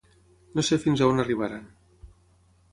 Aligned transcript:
No 0.55 0.63
sé 0.69 0.79
fins 0.85 1.05
on 1.09 1.25
arribaran. 1.25 1.71